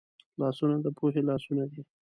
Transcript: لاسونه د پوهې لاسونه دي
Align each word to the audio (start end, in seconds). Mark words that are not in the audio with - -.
لاسونه 0.39 0.75
د 0.85 0.87
پوهې 0.97 1.21
لاسونه 1.29 1.63
دي 1.71 1.81